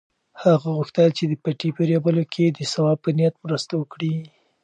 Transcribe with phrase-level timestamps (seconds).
[0.43, 4.15] هغه غوښتل چې د پټي په رېبلو کې د ثواب په نیت مرسته وکړي.